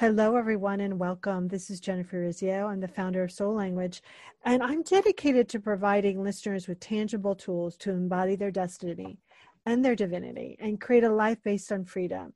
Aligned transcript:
Hello, 0.00 0.36
everyone, 0.36 0.80
and 0.80 0.98
welcome. 0.98 1.46
This 1.46 1.68
is 1.68 1.78
Jennifer 1.78 2.16
Urezzio. 2.16 2.70
I'm 2.70 2.80
the 2.80 2.88
founder 2.88 3.22
of 3.22 3.30
Soul 3.30 3.52
Language, 3.52 4.02
and 4.46 4.62
I'm 4.62 4.82
dedicated 4.82 5.46
to 5.50 5.60
providing 5.60 6.22
listeners 6.22 6.66
with 6.66 6.80
tangible 6.80 7.34
tools 7.34 7.76
to 7.76 7.90
embody 7.90 8.34
their 8.34 8.50
destiny 8.50 9.18
and 9.66 9.84
their 9.84 9.94
divinity 9.94 10.56
and 10.58 10.80
create 10.80 11.04
a 11.04 11.10
life 11.10 11.36
based 11.42 11.70
on 11.70 11.84
freedom. 11.84 12.32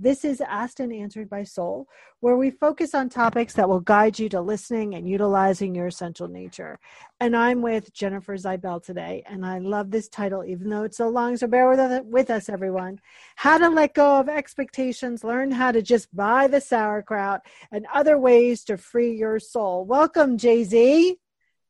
This 0.00 0.24
is 0.24 0.40
Asked 0.40 0.78
and 0.78 0.92
Answered 0.92 1.28
by 1.28 1.42
Soul, 1.42 1.88
where 2.20 2.36
we 2.36 2.52
focus 2.52 2.94
on 2.94 3.08
topics 3.08 3.54
that 3.54 3.68
will 3.68 3.80
guide 3.80 4.16
you 4.16 4.28
to 4.28 4.40
listening 4.40 4.94
and 4.94 5.08
utilizing 5.08 5.74
your 5.74 5.88
essential 5.88 6.28
nature. 6.28 6.78
And 7.18 7.36
I'm 7.36 7.62
with 7.62 7.92
Jennifer 7.92 8.36
Zwiebel 8.36 8.84
today, 8.84 9.24
and 9.26 9.44
I 9.44 9.58
love 9.58 9.90
this 9.90 10.08
title, 10.08 10.44
even 10.44 10.68
though 10.68 10.84
it's 10.84 10.98
so 10.98 11.08
long. 11.08 11.36
So 11.36 11.48
bear 11.48 11.68
with, 11.68 12.04
with 12.04 12.30
us, 12.30 12.48
everyone. 12.48 13.00
How 13.34 13.58
to 13.58 13.68
let 13.68 13.94
go 13.94 14.20
of 14.20 14.28
expectations, 14.28 15.24
learn 15.24 15.50
how 15.50 15.72
to 15.72 15.82
just 15.82 16.14
buy 16.14 16.46
the 16.46 16.60
sauerkraut, 16.60 17.40
and 17.72 17.84
other 17.92 18.18
ways 18.18 18.62
to 18.66 18.76
free 18.76 19.16
your 19.16 19.40
soul. 19.40 19.84
Welcome, 19.84 20.38
Jay 20.38 20.62
Z. 20.62 21.18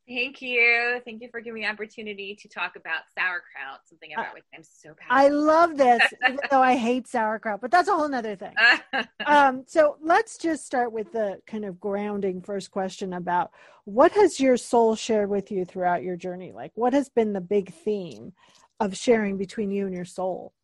Thank 0.08 0.40
you. 0.40 1.02
Thank 1.04 1.20
you 1.20 1.28
for 1.30 1.40
giving 1.40 1.60
me 1.60 1.66
the 1.66 1.72
opportunity 1.72 2.34
to 2.36 2.48
talk 2.48 2.76
about 2.76 3.02
sauerkraut, 3.14 3.80
something 3.84 4.14
about 4.14 4.32
which 4.32 4.44
I'm 4.54 4.62
so 4.62 4.94
passionate. 4.98 5.26
I 5.26 5.28
love 5.28 5.76
this, 5.76 6.02
even 6.26 6.40
though 6.50 6.62
I 6.62 6.76
hate 6.76 7.06
sauerkraut, 7.06 7.60
but 7.60 7.70
that's 7.70 7.90
a 7.90 7.94
whole 7.94 8.08
nother 8.08 8.34
thing. 8.34 8.54
um, 9.26 9.64
so 9.66 9.98
let's 10.00 10.38
just 10.38 10.64
start 10.64 10.92
with 10.92 11.12
the 11.12 11.42
kind 11.46 11.66
of 11.66 11.78
grounding 11.78 12.40
first 12.40 12.70
question 12.70 13.12
about 13.12 13.50
what 13.84 14.12
has 14.12 14.40
your 14.40 14.56
soul 14.56 14.96
shared 14.96 15.28
with 15.28 15.50
you 15.50 15.66
throughout 15.66 16.02
your 16.02 16.16
journey? 16.16 16.52
Like, 16.52 16.72
what 16.74 16.94
has 16.94 17.10
been 17.10 17.34
the 17.34 17.42
big 17.42 17.74
theme 17.74 18.32
of 18.80 18.96
sharing 18.96 19.36
between 19.36 19.70
you 19.70 19.84
and 19.84 19.94
your 19.94 20.06
soul? 20.06 20.54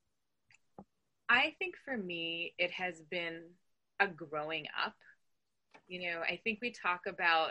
I 1.29 1.55
think 1.59 1.75
for 1.85 1.99
me, 1.99 2.55
it 2.59 2.71
has 2.71 3.03
been 3.11 3.43
a 4.01 4.07
growing 4.09 4.65
up. 4.83 4.95
You 5.87 6.11
know, 6.11 6.21
I 6.21 6.41
think 6.45 6.61
we 6.63 6.73
talk 6.73 7.03
about 7.07 7.51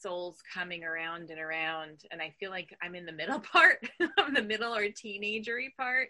souls 0.00 0.38
coming 0.52 0.84
around 0.84 1.30
and 1.30 1.40
around 1.40 2.02
and 2.10 2.22
i 2.22 2.32
feel 2.38 2.50
like 2.50 2.74
i'm 2.82 2.94
in 2.94 3.06
the 3.06 3.12
middle 3.12 3.40
part 3.52 3.86
i'm 4.18 4.34
the 4.34 4.42
middle 4.42 4.74
or 4.74 4.84
teenagery 4.84 5.68
part. 5.76 6.08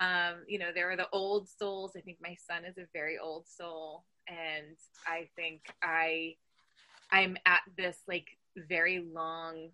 Um, 0.00 0.44
you 0.48 0.58
know 0.58 0.70
there 0.74 0.90
are 0.90 0.96
the 0.96 1.10
old 1.12 1.46
souls. 1.46 1.92
I 1.94 2.00
think 2.00 2.18
my 2.22 2.34
son 2.48 2.64
is 2.64 2.78
a 2.78 2.86
very 2.94 3.18
old 3.18 3.46
soul 3.46 4.04
and 4.28 4.76
i 5.06 5.28
think 5.36 5.62
i 5.82 6.34
i'm 7.10 7.36
at 7.46 7.60
this 7.76 7.98
like 8.08 8.28
very 8.68 9.04
long 9.12 9.70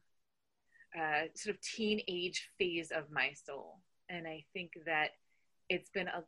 uh, 0.98 1.26
sort 1.34 1.54
of 1.54 1.60
teenage 1.60 2.48
phase 2.58 2.90
of 2.90 3.10
my 3.10 3.32
soul. 3.32 3.80
And 4.08 4.26
i 4.26 4.44
think 4.52 4.72
that 4.86 5.10
it's 5.68 5.90
been 5.90 6.08
a 6.08 6.24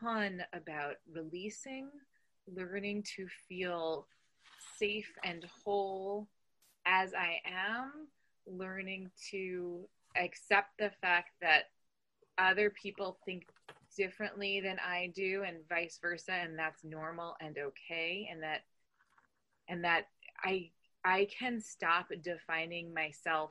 ton 0.00 0.42
about 0.52 0.94
releasing 1.12 1.88
learning 2.54 3.04
to 3.16 3.26
feel 3.48 4.06
safe 4.78 5.10
and 5.24 5.44
whole 5.64 6.28
as 6.86 7.12
I 7.14 7.40
am, 7.44 8.06
learning 8.46 9.10
to 9.30 9.80
accept 10.16 10.78
the 10.78 10.90
fact 11.02 11.30
that 11.42 11.64
other 12.38 12.70
people 12.70 13.18
think 13.26 13.46
differently 13.96 14.60
than 14.60 14.78
I 14.78 15.12
do 15.14 15.42
and 15.46 15.56
vice 15.68 15.98
versa 16.00 16.32
and 16.32 16.58
that's 16.58 16.84
normal 16.84 17.34
and 17.40 17.56
okay 17.58 18.28
and 18.30 18.42
that 18.42 18.64
and 19.68 19.84
that 19.84 20.08
I 20.44 20.70
I 21.04 21.28
can 21.38 21.60
stop 21.60 22.08
defining 22.22 22.92
myself 22.92 23.50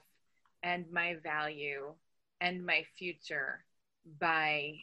and 0.61 0.86
my 0.92 1.16
value 1.23 1.94
and 2.42 2.66
my 2.66 2.83
future 2.97 3.64
by 4.20 4.73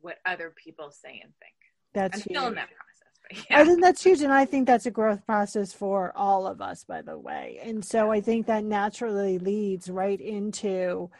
what 0.00 0.18
other 0.26 0.52
people 0.62 0.90
say 0.90 1.20
and 1.22 1.32
think. 1.40 1.54
That's 1.94 2.16
I'm 2.16 2.22
still 2.22 2.46
in 2.48 2.54
that 2.56 2.68
process. 2.68 2.85
Yeah. 3.50 3.60
I 3.60 3.64
think 3.64 3.82
that's 3.82 4.04
huge. 4.04 4.20
And 4.22 4.32
I 4.32 4.44
think 4.44 4.66
that's 4.66 4.86
a 4.86 4.90
growth 4.90 5.24
process 5.26 5.72
for 5.72 6.12
all 6.14 6.46
of 6.46 6.60
us, 6.60 6.84
by 6.84 7.02
the 7.02 7.18
way. 7.18 7.58
And 7.62 7.84
so 7.84 8.12
I 8.12 8.20
think 8.20 8.46
that 8.46 8.64
naturally 8.64 9.38
leads 9.38 9.90
right 9.90 10.20
into 10.20 11.10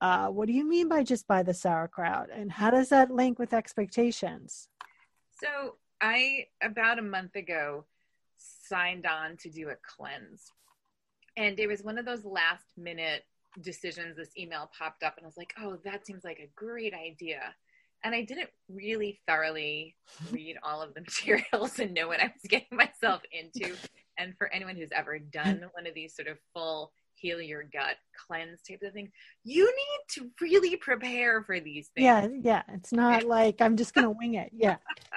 uh, 0.00 0.28
what 0.28 0.46
do 0.46 0.52
you 0.52 0.68
mean 0.68 0.88
buy 0.88 1.02
just 1.02 1.26
by 1.26 1.42
the 1.42 1.54
sauerkraut? 1.54 2.28
And 2.32 2.50
how 2.50 2.70
does 2.70 2.88
that 2.90 3.10
link 3.10 3.38
with 3.38 3.54
expectations? 3.54 4.68
So 5.40 5.76
I, 6.00 6.46
about 6.62 6.98
a 6.98 7.02
month 7.02 7.36
ago, 7.36 7.84
signed 8.36 9.06
on 9.06 9.36
to 9.38 9.50
do 9.50 9.70
a 9.70 9.76
cleanse. 9.76 10.50
And 11.36 11.58
it 11.58 11.66
was 11.66 11.82
one 11.82 11.98
of 11.98 12.04
those 12.04 12.24
last 12.24 12.66
minute 12.76 13.24
decisions. 13.60 14.16
This 14.16 14.36
email 14.38 14.70
popped 14.76 15.02
up, 15.02 15.16
and 15.16 15.24
I 15.24 15.28
was 15.28 15.36
like, 15.36 15.54
oh, 15.58 15.78
that 15.84 16.06
seems 16.06 16.24
like 16.24 16.38
a 16.38 16.50
great 16.54 16.94
idea 16.94 17.54
and 18.04 18.14
I 18.14 18.22
didn't 18.22 18.50
really 18.68 19.18
thoroughly 19.26 19.96
read 20.30 20.58
all 20.62 20.82
of 20.82 20.94
the 20.94 21.00
materials 21.24 21.78
and 21.78 21.94
know 21.94 22.06
what 22.06 22.20
I 22.20 22.24
was 22.24 22.48
getting 22.48 22.76
myself 22.76 23.22
into. 23.32 23.74
And 24.18 24.36
for 24.38 24.52
anyone 24.52 24.76
who's 24.76 24.92
ever 24.94 25.18
done 25.18 25.64
one 25.72 25.86
of 25.86 25.94
these 25.94 26.14
sort 26.14 26.28
of 26.28 26.38
full 26.52 26.92
heal 27.16 27.40
your 27.40 27.62
gut 27.62 27.96
cleanse 28.26 28.60
type 28.62 28.82
of 28.82 28.92
things, 28.92 29.10
you 29.42 29.64
need 29.64 30.00
to 30.10 30.30
really 30.40 30.76
prepare 30.76 31.42
for 31.42 31.58
these 31.58 31.88
things. 31.88 32.04
Yeah, 32.04 32.28
yeah. 32.42 32.62
It's 32.74 32.92
not 32.92 33.22
like 33.26 33.60
I'm 33.60 33.76
just 33.76 33.94
gonna 33.94 34.10
wing 34.10 34.34
it. 34.34 34.50
Yeah. 34.52 34.76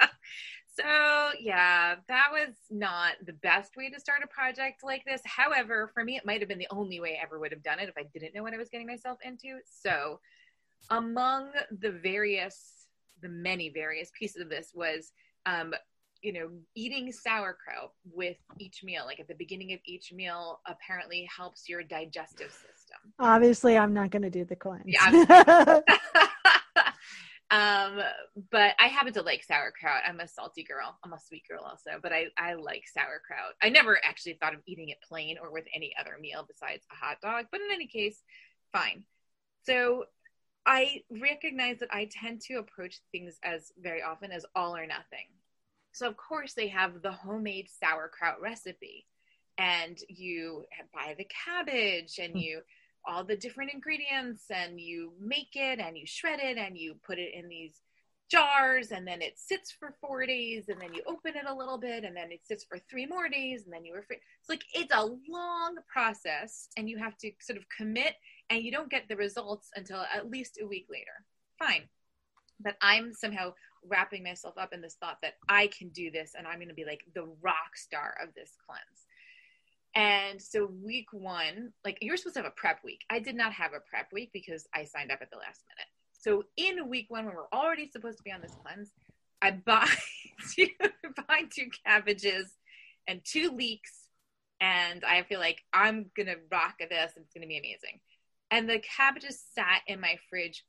so 0.74 1.30
yeah, 1.38 1.96
that 2.08 2.28
was 2.32 2.54
not 2.70 3.12
the 3.24 3.34
best 3.34 3.76
way 3.76 3.90
to 3.90 4.00
start 4.00 4.22
a 4.24 4.26
project 4.28 4.82
like 4.82 5.04
this. 5.04 5.20
However, 5.26 5.90
for 5.92 6.02
me, 6.02 6.16
it 6.16 6.24
might 6.24 6.40
have 6.40 6.48
been 6.48 6.58
the 6.58 6.68
only 6.70 7.00
way 7.00 7.18
I 7.20 7.22
ever 7.22 7.38
would 7.38 7.52
have 7.52 7.62
done 7.62 7.78
it 7.78 7.90
if 7.90 7.98
I 7.98 8.04
didn't 8.14 8.34
know 8.34 8.42
what 8.42 8.54
I 8.54 8.58
was 8.58 8.70
getting 8.70 8.86
myself 8.86 9.18
into. 9.22 9.58
So 9.66 10.18
among 10.90 11.50
the 11.70 11.90
various 11.90 12.77
the 13.22 13.28
many 13.28 13.70
various 13.70 14.10
pieces 14.18 14.42
of 14.42 14.48
this 14.48 14.72
was 14.74 15.12
um, 15.46 15.74
you 16.22 16.32
know 16.32 16.50
eating 16.74 17.12
sauerkraut 17.12 17.92
with 18.12 18.36
each 18.58 18.82
meal 18.82 19.04
like 19.06 19.20
at 19.20 19.28
the 19.28 19.34
beginning 19.34 19.72
of 19.72 19.78
each 19.84 20.12
meal 20.12 20.60
apparently 20.66 21.28
helps 21.34 21.68
your 21.68 21.82
digestive 21.82 22.50
system. 22.50 22.98
Obviously 23.18 23.76
i'm 23.76 23.94
not 23.94 24.10
going 24.10 24.22
to 24.22 24.30
do 24.30 24.44
the 24.44 24.56
cleanse. 24.56 24.84
Yeah, 24.86 25.80
um 27.50 28.00
but 28.50 28.74
i 28.78 28.88
happen 28.88 29.12
to 29.12 29.22
like 29.22 29.44
sauerkraut. 29.44 30.02
I'm 30.06 30.20
a 30.20 30.28
salty 30.28 30.64
girl. 30.64 30.98
I'm 31.04 31.12
a 31.12 31.20
sweet 31.20 31.44
girl 31.48 31.62
also 31.62 32.00
but 32.02 32.12
i 32.12 32.26
i 32.36 32.54
like 32.54 32.84
sauerkraut. 32.92 33.54
I 33.62 33.68
never 33.68 33.98
actually 34.04 34.34
thought 34.40 34.54
of 34.54 34.60
eating 34.66 34.88
it 34.88 34.98
plain 35.06 35.36
or 35.40 35.52
with 35.52 35.66
any 35.74 35.92
other 36.00 36.16
meal 36.20 36.44
besides 36.46 36.84
a 36.90 36.96
hot 36.96 37.18
dog 37.22 37.46
but 37.52 37.60
in 37.60 37.68
any 37.72 37.86
case 37.86 38.22
fine. 38.72 39.04
So 39.64 40.04
I 40.68 41.02
recognize 41.10 41.78
that 41.78 41.88
I 41.90 42.10
tend 42.12 42.42
to 42.42 42.56
approach 42.56 43.00
things 43.10 43.38
as 43.42 43.72
very 43.80 44.02
often 44.02 44.30
as 44.30 44.44
all 44.54 44.76
or 44.76 44.86
nothing. 44.86 45.28
So, 45.92 46.06
of 46.06 46.18
course, 46.18 46.52
they 46.52 46.68
have 46.68 47.00
the 47.00 47.10
homemade 47.10 47.68
sauerkraut 47.82 48.38
recipe, 48.42 49.06
and 49.56 49.98
you 50.10 50.66
buy 50.92 51.14
the 51.16 51.26
cabbage 51.46 52.18
and 52.22 52.32
hmm. 52.32 52.38
you 52.38 52.60
all 53.06 53.24
the 53.24 53.36
different 53.36 53.72
ingredients, 53.72 54.44
and 54.50 54.78
you 54.78 55.14
make 55.18 55.54
it 55.54 55.78
and 55.78 55.96
you 55.96 56.04
shred 56.06 56.40
it 56.40 56.58
and 56.58 56.76
you 56.76 56.96
put 57.06 57.18
it 57.18 57.32
in 57.32 57.48
these 57.48 57.80
jars, 58.30 58.90
and 58.90 59.08
then 59.08 59.22
it 59.22 59.38
sits 59.38 59.72
for 59.72 59.94
four 60.02 60.26
days, 60.26 60.64
and 60.68 60.78
then 60.78 60.92
you 60.92 61.02
open 61.06 61.34
it 61.34 61.46
a 61.48 61.54
little 61.54 61.78
bit, 61.78 62.04
and 62.04 62.14
then 62.14 62.30
it 62.30 62.46
sits 62.46 62.64
for 62.64 62.78
three 62.90 63.06
more 63.06 63.30
days, 63.30 63.64
and 63.64 63.72
then 63.72 63.86
you 63.86 63.94
refrigerate. 63.94 64.20
It's 64.40 64.50
like 64.50 64.64
it's 64.74 64.94
a 64.94 65.02
long 65.02 65.76
process, 65.90 66.68
and 66.76 66.90
you 66.90 66.98
have 66.98 67.16
to 67.18 67.32
sort 67.40 67.56
of 67.56 67.64
commit 67.74 68.16
and 68.50 68.62
you 68.62 68.70
don't 68.70 68.90
get 68.90 69.08
the 69.08 69.16
results 69.16 69.70
until 69.76 70.04
at 70.14 70.30
least 70.30 70.58
a 70.62 70.66
week 70.66 70.86
later. 70.90 71.24
Fine. 71.58 71.82
But 72.60 72.76
I'm 72.80 73.12
somehow 73.12 73.52
wrapping 73.86 74.22
myself 74.22 74.54
up 74.58 74.72
in 74.72 74.80
this 74.80 74.96
thought 75.00 75.18
that 75.22 75.34
I 75.48 75.68
can 75.68 75.90
do 75.90 76.10
this 76.10 76.32
and 76.36 76.46
I'm 76.46 76.56
going 76.56 76.68
to 76.68 76.74
be 76.74 76.84
like 76.84 77.04
the 77.14 77.28
rock 77.40 77.76
star 77.76 78.16
of 78.22 78.34
this 78.34 78.52
cleanse. 78.66 79.06
And 79.94 80.40
so 80.40 80.70
week 80.82 81.08
one, 81.12 81.72
like 81.84 81.98
you're 82.00 82.16
supposed 82.16 82.36
to 82.36 82.42
have 82.42 82.52
a 82.52 82.60
prep 82.60 82.80
week. 82.84 83.00
I 83.10 83.18
did 83.20 83.34
not 83.34 83.52
have 83.52 83.72
a 83.72 83.80
prep 83.80 84.12
week 84.12 84.30
because 84.32 84.66
I 84.74 84.84
signed 84.84 85.10
up 85.10 85.20
at 85.22 85.30
the 85.30 85.38
last 85.38 85.62
minute. 85.68 85.88
So 86.12 86.44
in 86.56 86.88
week 86.88 87.06
one, 87.08 87.26
when 87.26 87.34
we're 87.34 87.58
already 87.58 87.88
supposed 87.90 88.18
to 88.18 88.24
be 88.24 88.32
on 88.32 88.40
this 88.40 88.56
cleanse, 88.62 88.90
I 89.40 89.52
buy 89.52 89.88
two, 90.54 90.68
buy 91.28 91.44
two 91.54 91.68
cabbages 91.86 92.52
and 93.06 93.20
two 93.24 93.50
leeks, 93.50 93.92
and 94.60 95.04
I 95.04 95.22
feel 95.22 95.38
like 95.38 95.62
I'm 95.72 96.10
gonna 96.16 96.34
rock 96.50 96.74
this. 96.78 97.12
It's 97.16 97.32
gonna 97.32 97.46
be 97.46 97.58
amazing 97.58 98.00
and 98.50 98.68
the 98.68 98.80
cabbages 98.80 99.42
sat 99.54 99.82
in 99.86 100.00
my 100.00 100.16
fridge 100.28 100.64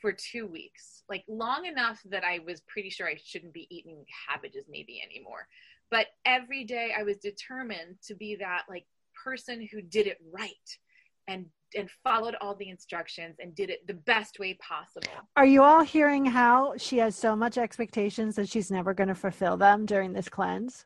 for 0.00 0.12
two 0.12 0.46
weeks, 0.46 1.02
like 1.08 1.24
long 1.28 1.66
enough 1.66 2.00
that 2.06 2.24
I 2.24 2.40
was 2.44 2.62
pretty 2.62 2.90
sure 2.90 3.06
I 3.06 3.16
shouldn't 3.22 3.52
be 3.52 3.68
eating 3.70 4.04
cabbages 4.28 4.64
maybe 4.68 5.00
anymore. 5.00 5.46
But 5.90 6.06
every 6.24 6.64
day 6.64 6.92
I 6.98 7.02
was 7.02 7.18
determined 7.18 7.96
to 8.06 8.14
be 8.14 8.36
that 8.36 8.62
like 8.68 8.84
person 9.24 9.66
who 9.70 9.82
did 9.82 10.06
it 10.06 10.18
right 10.32 10.78
and 11.28 11.46
and 11.74 11.88
followed 12.04 12.36
all 12.40 12.54
the 12.54 12.68
instructions 12.68 13.36
and 13.40 13.54
did 13.54 13.70
it 13.70 13.86
the 13.86 13.94
best 13.94 14.38
way 14.38 14.54
possible. 14.54 15.08
Are 15.36 15.46
you 15.46 15.62
all 15.62 15.82
hearing 15.82 16.26
how 16.26 16.74
she 16.76 16.98
has 16.98 17.16
so 17.16 17.34
much 17.34 17.56
expectations 17.56 18.36
that 18.36 18.48
she's 18.48 18.70
never 18.70 18.92
going 18.92 19.08
to 19.08 19.14
fulfill 19.14 19.56
them 19.56 19.86
during 19.86 20.12
this 20.12 20.28
cleanse? 20.28 20.84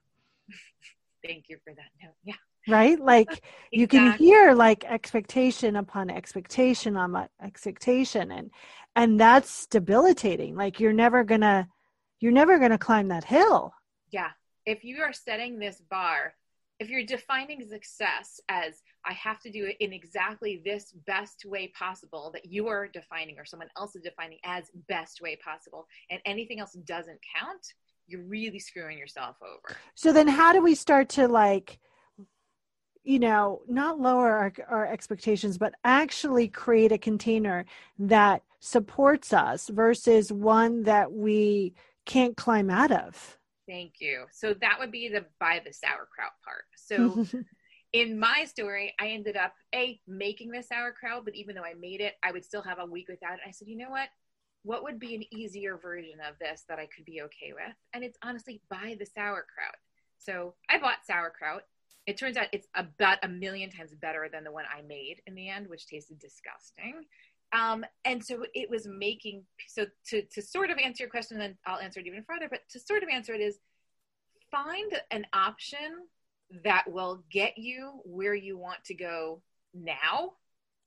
Thank 1.27 1.47
you 1.49 1.57
for 1.65 1.75
that 1.75 1.91
note. 2.01 2.15
Yeah 2.23 2.35
right 2.69 3.01
like 3.01 3.29
exactly. 3.31 3.51
you 3.81 3.87
can 3.87 4.19
hear 4.19 4.53
like 4.55 4.85
expectation 4.85 5.77
upon 5.77 6.11
expectation 6.11 6.97
on 6.97 7.29
expectation 7.43 8.31
and 8.33 8.51
and 8.95 9.21
that's 9.21 9.67
debilitating 9.67 10.55
like 10.55 10.81
you're 10.81 10.93
never 10.93 11.25
gonna 11.25 11.69
you're 12.21 12.33
never 12.33 12.59
gonna 12.59 12.79
climb 12.79 13.09
that 13.09 13.25
hill 13.25 13.73
yeah 14.11 14.31
if 14.67 14.85
you 14.85 15.01
are 15.01 15.13
setting 15.13 15.59
this 15.59 15.81
bar, 15.89 16.35
if 16.79 16.91
you're 16.91 17.07
defining 17.07 17.67
success 17.67 18.41
as 18.51 18.83
I 19.07 19.13
have 19.15 19.41
to 19.43 19.51
do 19.51 19.65
it 19.65 19.77
in 19.81 19.93
exactly 19.93 20.61
this 20.65 20.93
best 21.07 21.45
way 21.47 21.73
possible 21.79 22.31
that 22.35 22.45
you 22.45 22.67
are 22.67 22.89
defining 22.89 23.39
or 23.39 23.47
someone 23.47 23.71
else 23.79 23.95
is 23.97 24.03
defining 24.03 24.39
as 24.45 24.65
best 24.89 25.21
way 25.23 25.39
possible, 25.43 25.87
and 26.11 26.21
anything 26.27 26.61
else 26.61 26.73
doesn't 26.85 27.21
count, 27.39 27.65
you're 28.09 28.25
really 28.25 28.59
screwing 28.59 28.99
yourself 28.99 29.37
over. 29.41 29.77
So 29.95 30.13
then, 30.13 30.29
how 30.29 30.53
do 30.53 30.61
we 30.61 30.75
start 30.75 31.09
to 31.11 31.29
like? 31.29 31.79
You 33.07 33.21
know, 33.21 33.63
not 33.69 34.01
lower 34.01 34.33
our, 34.33 34.53
our, 34.69 34.87
expectations, 34.87 35.57
but 35.57 35.75
actually 35.85 36.49
create 36.49 36.91
a 36.91 36.99
container 36.99 37.65
that 38.01 38.43
supports 38.59 39.33
us 39.33 39.69
versus 39.69 40.33
one 40.33 40.83
that 40.83 41.13
we 41.13 41.73
can't 42.05 42.37
climb 42.37 42.69
out 42.69 42.91
of. 42.91 43.39
Thank 43.69 44.01
you. 44.01 44.25
So 44.33 44.55
that 44.61 44.81
would 44.81 44.91
be 44.91 45.09
the 45.09 45.25
buy 45.39 45.63
the 45.65 45.73
sauerkraut 45.73 46.33
part. 46.45 46.65
So 46.77 47.25
in 47.93 48.19
my 48.19 48.45
story, 48.45 48.93
I 48.99 49.09
ended 49.09 49.37
up 49.37 49.55
a 49.73 50.01
making 50.09 50.51
the 50.51 50.63
sauerkraut, 50.63 51.25
but 51.25 51.37
even 51.37 51.55
though 51.55 51.65
I 51.65 51.75
made 51.75 52.01
it, 52.01 52.15
I 52.25 52.33
would 52.33 52.45
still 52.45 52.63
have 52.63 52.81
a 52.81 52.87
week 52.87 53.09
without 53.09 53.35
it. 53.35 53.41
I 53.47 53.53
said, 53.53 53.69
you 53.69 53.79
know 53.79 53.91
what? 53.91 54.09
What 54.65 54.83
would 54.83 54.99
be 54.99 55.15
an 55.15 55.23
easier 55.33 55.77
version 55.77 56.19
of 56.29 56.37
this 56.41 56.65
that 56.69 56.81
I 56.81 56.87
could 56.87 57.05
be 57.05 57.23
okay 57.23 57.53
with? 57.53 57.77
And 57.93 58.03
it's 58.03 58.19
honestly 58.21 58.61
buy 58.69 58.97
the 58.99 59.07
sauerkraut. 59.07 59.77
So 60.19 60.55
I 60.69 60.79
bought 60.79 61.07
sauerkraut 61.07 61.63
it 62.07 62.17
turns 62.17 62.37
out 62.37 62.47
it's 62.53 62.69
about 62.75 63.19
a 63.23 63.29
million 63.29 63.71
times 63.71 63.93
better 64.01 64.29
than 64.33 64.45
the 64.45 64.53
one 64.53 64.65
I 64.73 64.83
made 64.83 65.23
in 65.27 65.35
the 65.35 65.49
end, 65.49 65.69
which 65.69 65.87
tasted 65.87 66.19
disgusting. 66.19 67.05
Um, 67.53 67.85
and 68.05 68.25
so 68.25 68.45
it 68.55 68.69
was 68.71 68.87
making 68.87 69.45
so 69.69 69.87
to 70.09 70.23
to 70.23 70.43
sort 70.43 70.71
of 70.71 70.79
answer 70.79 71.05
your 71.05 71.11
question, 71.11 71.39
then 71.39 71.57
I'll 71.67 71.79
answer 71.79 72.01
it 72.01 72.07
even 72.07 72.25
further. 72.25 72.49
But 72.49 72.61
to 72.71 72.81
sort 72.81 73.03
of 73.03 73.09
answer 73.09 73.35
it 73.35 73.41
is 73.41 73.59
find 74.51 75.01
an 75.11 75.27
option 75.33 76.07
that 76.65 76.85
will 76.91 77.25
get 77.31 77.59
you 77.59 78.01
where 78.05 78.35
you 78.35 78.57
want 78.57 78.85
to 78.85 78.95
go 78.95 79.43
now, 79.75 80.33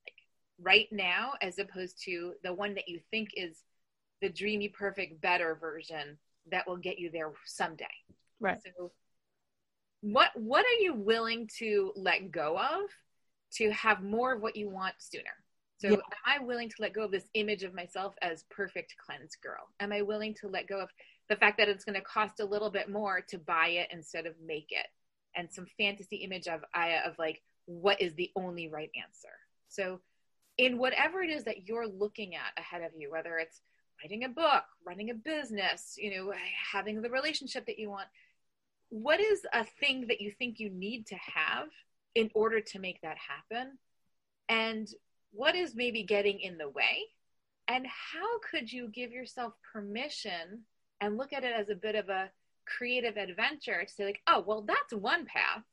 like 0.05 0.15
right 0.61 0.87
now, 0.91 1.33
as 1.41 1.59
opposed 1.59 2.01
to 2.05 2.33
the 2.43 2.53
one 2.53 2.75
that 2.75 2.87
you 2.87 2.99
think 3.11 3.29
is 3.35 3.63
the 4.21 4.29
dreamy, 4.29 4.69
perfect, 4.69 5.21
better 5.21 5.55
version 5.55 6.17
that 6.51 6.67
will 6.67 6.77
get 6.77 6.99
you 6.99 7.09
there 7.09 7.31
someday. 7.45 7.85
Right. 8.39 8.59
So 8.63 8.91
what 10.01 10.29
what 10.35 10.65
are 10.65 10.81
you 10.81 10.93
willing 10.93 11.49
to 11.57 11.91
let 11.95 12.31
go 12.31 12.57
of 12.57 12.89
to 13.51 13.71
have 13.71 14.03
more 14.03 14.33
of 14.33 14.41
what 14.41 14.55
you 14.55 14.69
want 14.69 14.95
sooner? 14.99 15.23
So 15.77 15.87
yeah. 15.87 15.93
am 15.93 16.01
i 16.25 16.43
willing 16.43 16.69
to 16.69 16.75
let 16.79 16.93
go 16.93 17.03
of 17.03 17.11
this 17.11 17.29
image 17.33 17.63
of 17.63 17.73
myself 17.73 18.15
as 18.21 18.43
perfect 18.49 18.95
cleanse 19.03 19.35
girl? 19.35 19.69
Am 19.79 19.91
i 19.91 20.01
willing 20.01 20.33
to 20.35 20.47
let 20.47 20.67
go 20.67 20.79
of 20.79 20.89
the 21.29 21.35
fact 21.35 21.57
that 21.57 21.69
it's 21.69 21.85
going 21.85 21.95
to 21.95 22.01
cost 22.01 22.39
a 22.39 22.45
little 22.45 22.69
bit 22.69 22.89
more 22.89 23.21
to 23.29 23.37
buy 23.37 23.67
it 23.69 23.89
instead 23.91 24.25
of 24.25 24.33
make 24.45 24.67
it? 24.71 24.87
And 25.35 25.51
some 25.51 25.67
fantasy 25.77 26.17
image 26.17 26.47
of 26.47 26.63
aya 26.73 27.01
of 27.05 27.17
like 27.19 27.41
what 27.65 28.01
is 28.01 28.13
the 28.15 28.31
only 28.35 28.67
right 28.67 28.89
answer? 28.95 29.29
So 29.67 29.99
in 30.59 30.77
whatever 30.77 31.21
it 31.21 31.29
is 31.29 31.45
that 31.45 31.67
you're 31.67 31.87
looking 31.87 32.35
at 32.35 32.51
ahead 32.57 32.83
of 32.83 32.91
you 32.95 33.09
whether 33.09 33.37
it's 33.37 33.61
writing 34.03 34.25
a 34.25 34.29
book 34.29 34.63
running 34.85 35.09
a 35.09 35.13
business 35.13 35.95
you 35.97 36.13
know 36.13 36.33
having 36.71 37.01
the 37.01 37.09
relationship 37.09 37.65
that 37.65 37.79
you 37.79 37.89
want 37.89 38.07
what 38.89 39.19
is 39.19 39.45
a 39.53 39.63
thing 39.79 40.07
that 40.07 40.21
you 40.21 40.31
think 40.31 40.59
you 40.59 40.69
need 40.69 41.07
to 41.07 41.15
have 41.15 41.67
in 42.15 42.29
order 42.33 42.59
to 42.59 42.79
make 42.79 43.01
that 43.01 43.17
happen? 43.17 43.77
And 44.49 44.87
what 45.31 45.55
is 45.55 45.75
maybe 45.75 46.03
getting 46.03 46.39
in 46.39 46.57
the 46.57 46.69
way? 46.69 47.03
And 47.67 47.85
how 47.85 48.39
could 48.49 48.71
you 48.71 48.87
give 48.87 49.11
yourself 49.11 49.53
permission 49.71 50.61
and 51.01 51.17
look 51.17 51.33
at 51.33 51.43
it 51.43 51.53
as 51.55 51.69
a 51.69 51.75
bit 51.75 51.95
of 51.95 52.09
a 52.09 52.31
creative 52.65 53.17
adventure 53.17 53.83
to 53.83 53.91
say, 53.91 54.05
like, 54.05 54.21
oh, 54.27 54.43
well, 54.45 54.63
that's 54.67 54.93
one 54.93 55.25
path. 55.25 55.63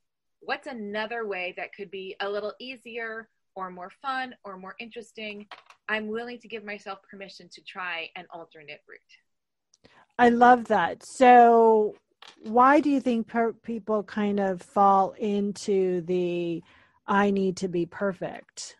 What's 0.41 0.67
another 0.67 1.27
way 1.27 1.55
that 1.57 1.75
could 1.75 1.91
be 1.91 2.15
a 2.21 2.29
little 2.29 2.53
easier 2.61 3.29
or 3.55 3.71
more 3.71 3.91
fun 4.03 4.35
or 4.45 4.59
more 4.59 4.77
interesting? 4.79 5.47
I'm 5.89 6.09
willing 6.09 6.39
to 6.41 6.49
give 6.49 6.65
myself 6.65 6.99
permission 7.11 7.49
to 7.53 7.63
try 7.63 8.11
an 8.17 8.27
alternate 8.31 8.83
route. 8.87 9.91
I 10.19 10.31
love 10.31 10.65
that. 10.67 11.05
So, 11.05 11.95
why 12.43 12.81
do 12.81 12.91
you 12.91 13.01
think 13.01 13.27
per- 13.27 13.53
people 13.53 14.03
kind 14.03 14.41
of 14.41 14.63
fall 14.63 15.13
into 15.19 16.01
the 16.03 16.63
I 17.07 17.31
need 17.31 17.59
to 17.59 17.69
be 17.69 17.87
perfect? 17.87 18.77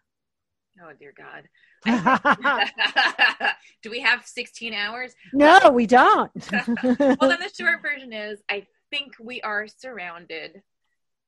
Oh 0.83 0.93
dear 0.99 1.15
God. 1.17 1.49
do 3.83 3.91
we 3.91 4.01
have 4.01 4.27
16 4.27 4.75
hours? 4.75 5.15
No, 5.33 5.71
we 5.73 5.87
don't. 5.87 6.31
well, 6.83 6.97
then 6.99 7.41
the 7.41 7.53
short 7.57 7.83
version 7.83 8.13
is 8.13 8.41
I 8.51 8.67
think 8.91 9.15
we 9.21 9.41
are 9.43 9.67
surrounded, 9.67 10.63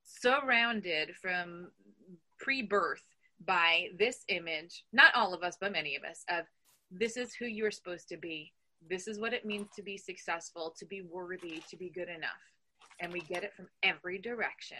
surrounded 0.04 1.10
from 1.20 1.70
pre 2.38 2.62
birth 2.62 3.02
by 3.44 3.88
this 3.98 4.24
image, 4.28 4.84
not 4.92 5.14
all 5.14 5.34
of 5.34 5.42
us, 5.42 5.56
but 5.60 5.72
many 5.72 5.96
of 5.96 6.02
us, 6.02 6.24
of 6.28 6.44
this 6.90 7.16
is 7.16 7.34
who 7.34 7.46
you're 7.46 7.70
supposed 7.70 8.08
to 8.08 8.16
be 8.16 8.52
this 8.86 9.08
is 9.08 9.18
what 9.18 9.32
it 9.32 9.44
means 9.44 9.68
to 9.76 9.82
be 9.82 9.96
successful, 9.96 10.74
to 10.78 10.86
be 10.86 11.02
worthy, 11.02 11.62
to 11.68 11.76
be 11.76 11.90
good 11.90 12.08
enough. 12.08 12.30
And 13.00 13.12
we 13.12 13.20
get 13.20 13.44
it 13.44 13.54
from 13.54 13.68
every 13.82 14.18
direction. 14.18 14.78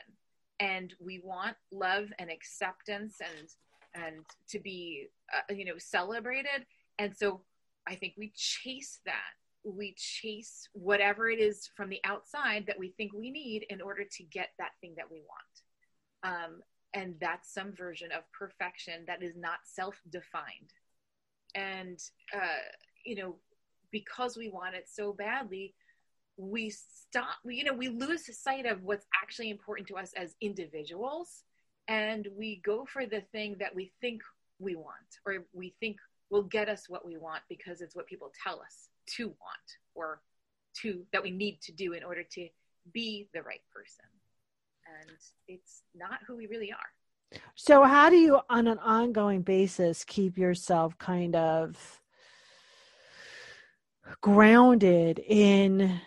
And 0.61 0.93
we 0.99 1.21
want 1.23 1.57
love 1.71 2.09
and 2.19 2.31
acceptance 2.31 3.21
and 3.21 3.49
and 3.95 4.25
to 4.49 4.59
be 4.59 5.07
uh, 5.35 5.55
you 5.55 5.65
know 5.65 5.79
celebrated. 5.79 6.67
And 6.99 7.17
so 7.17 7.43
I 7.87 7.95
think 7.95 8.15
we 8.19 8.33
chase 8.35 9.01
that. 9.07 9.35
We 9.65 9.95
chase 9.97 10.69
whatever 10.73 11.29
it 11.29 11.41
is 11.41 11.69
from 11.77 11.89
the 11.89 12.01
outside 12.05 12.65
that 12.67 12.79
we 12.79 12.91
think 12.91 13.13
we 13.13 13.31
need 13.31 13.67
in 13.71 13.81
order 13.81 14.05
to 14.05 14.23
get 14.25 14.51
that 14.59 14.73
thing 14.81 14.95
that 14.97 15.11
we 15.11 15.21
want. 15.21 16.35
Um, 16.35 16.61
and 16.95 17.15
that's 17.21 17.53
some 17.53 17.73
version 17.73 18.11
of 18.13 18.23
perfection 18.33 19.05
that 19.07 19.23
is 19.23 19.37
not 19.37 19.59
self-defined. 19.65 20.73
And 21.55 21.99
uh, 22.35 22.63
you 23.05 23.17
know, 23.17 23.37
because 23.93 24.37
we 24.37 24.49
want 24.49 24.75
it 24.75 24.87
so 24.91 25.13
badly 25.13 25.75
we 26.37 26.71
stop 26.71 27.37
we, 27.45 27.57
you 27.57 27.65
know 27.65 27.73
we 27.73 27.89
lose 27.89 28.25
sight 28.39 28.65
of 28.65 28.83
what's 28.83 29.07
actually 29.23 29.51
important 29.51 29.89
to 29.89 29.97
us 29.97 30.13
as 30.17 30.37
individuals 30.41 31.43
and 31.89 32.29
we 32.37 32.61
go 32.65 32.85
for 32.85 33.07
the 33.07 33.23
thing 33.33 33.57
that 33.59 33.75
we 33.75 33.91
think 34.01 34.23
we 34.61 34.77
want 34.77 35.19
or 35.27 35.45
we 35.53 35.75
think 35.81 35.97
will 36.31 36.43
get 36.43 36.69
us 36.69 36.89
what 36.89 37.07
we 37.07 37.17
want 37.17 37.43
because 37.49 37.81
it's 37.81 37.97
what 37.97 38.07
people 38.07 38.31
tell 38.45 38.61
us 38.61 38.89
to 39.07 39.29
want 39.29 39.69
or 39.95 40.21
to 40.75 41.03
that 41.13 41.23
we 41.23 41.31
need 41.31 41.61
to 41.63 41.73
do 41.73 41.93
in 41.93 42.03
order 42.03 42.23
to 42.23 42.49
be 42.93 43.29
the 43.35 43.43
right 43.43 43.63
person. 43.75 44.05
And 45.01 45.17
it's 45.47 45.83
not 45.95 46.21
who 46.27 46.37
we 46.37 46.47
really 46.47 46.73
are. 46.73 47.41
So 47.55 47.85
how 47.85 48.09
do 48.09 48.17
you 48.17 48.41
on 48.49 48.67
an 48.67 48.79
ongoing 48.79 49.43
basis 49.43 50.05
keep 50.05 50.39
yourself 50.39 50.97
kind 50.99 51.37
of 51.37 52.01
grounded 54.21 55.19
in 55.19 56.01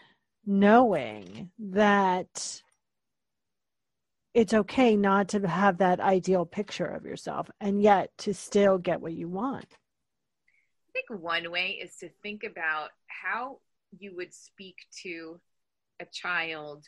knowing 0.46 1.52
that 1.60 2.62
it's 4.34 4.54
okay 4.54 4.96
not 4.96 5.30
to 5.30 5.48
have 5.48 5.80
that 5.80 6.00
ideal 6.00 6.46
picture 6.46 6.86
of 6.86 7.06
yourself 7.06 7.50
and 7.60 7.82
yet 7.82 8.12
to 8.18 8.34
still 8.34 8.78
get 8.78 9.02
what 9.02 9.14
you 9.14 9.28
want. 9.28 9.66
I 10.90 10.92
think 10.94 11.22
one 11.22 11.52
way 11.52 11.80
is 11.82 11.96
to 11.98 12.10
think 12.24 12.44
about 12.44 12.90
how 13.08 13.60
you 13.98 14.16
would 14.16 14.34
speak 14.34 14.78
to 15.04 15.40
a 16.00 16.06
child, 16.06 16.86